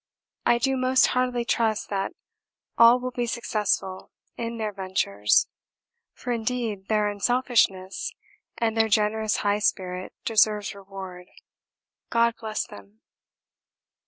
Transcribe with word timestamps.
I 0.47 0.57
do 0.57 0.75
most 0.77 1.05
heartily 1.13 1.45
trust 1.45 1.89
that 1.91 2.13
all 2.75 2.99
will 2.99 3.11
be 3.11 3.27
successful 3.27 4.09
in 4.35 4.57
their 4.57 4.73
ventures, 4.73 5.47
for 6.15 6.31
indeed 6.31 6.87
their 6.87 7.07
unselfishness 7.07 8.11
and 8.57 8.75
their 8.75 8.89
generous 8.89 9.37
high 9.45 9.59
spirit 9.59 10.13
deserves 10.25 10.73
reward. 10.73 11.27
God 12.09 12.33
bless 12.39 12.65
them. 12.65 13.01